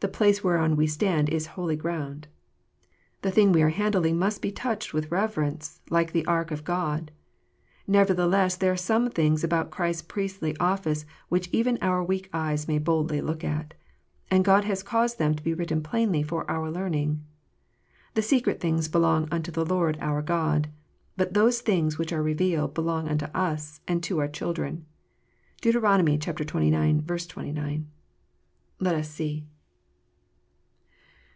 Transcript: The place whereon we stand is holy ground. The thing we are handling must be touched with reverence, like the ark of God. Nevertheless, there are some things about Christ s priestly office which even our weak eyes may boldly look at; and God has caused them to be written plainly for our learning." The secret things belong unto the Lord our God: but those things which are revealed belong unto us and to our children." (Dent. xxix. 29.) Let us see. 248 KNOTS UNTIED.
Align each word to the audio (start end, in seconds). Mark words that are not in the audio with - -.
The 0.00 0.08
place 0.08 0.44
whereon 0.44 0.76
we 0.76 0.86
stand 0.86 1.30
is 1.30 1.46
holy 1.56 1.76
ground. 1.76 2.28
The 3.22 3.30
thing 3.30 3.52
we 3.52 3.62
are 3.62 3.70
handling 3.70 4.18
must 4.18 4.42
be 4.42 4.52
touched 4.52 4.92
with 4.92 5.10
reverence, 5.10 5.80
like 5.88 6.12
the 6.12 6.26
ark 6.26 6.50
of 6.50 6.62
God. 6.62 7.10
Nevertheless, 7.86 8.54
there 8.56 8.70
are 8.72 8.76
some 8.76 9.08
things 9.08 9.42
about 9.42 9.70
Christ 9.70 10.00
s 10.00 10.06
priestly 10.06 10.54
office 10.58 11.06
which 11.30 11.48
even 11.52 11.78
our 11.80 12.04
weak 12.04 12.28
eyes 12.34 12.68
may 12.68 12.76
boldly 12.76 13.22
look 13.22 13.42
at; 13.42 13.72
and 14.30 14.44
God 14.44 14.64
has 14.64 14.82
caused 14.82 15.16
them 15.18 15.34
to 15.36 15.42
be 15.42 15.54
written 15.54 15.82
plainly 15.82 16.22
for 16.22 16.44
our 16.50 16.70
learning." 16.70 17.24
The 18.12 18.20
secret 18.20 18.60
things 18.60 18.88
belong 18.88 19.26
unto 19.32 19.50
the 19.50 19.64
Lord 19.64 19.96
our 20.02 20.20
God: 20.20 20.68
but 21.16 21.32
those 21.32 21.62
things 21.62 21.96
which 21.96 22.12
are 22.12 22.22
revealed 22.22 22.74
belong 22.74 23.08
unto 23.08 23.24
us 23.34 23.80
and 23.88 24.02
to 24.02 24.18
our 24.18 24.28
children." 24.28 24.84
(Dent. 25.62 25.76
xxix. 25.76 26.46
29.) 26.46 26.76
Let 26.78 27.10
us 27.10 27.24
see. 27.24 27.36
248 27.56 27.84
KNOTS 28.82 29.08
UNTIED. 29.20 29.44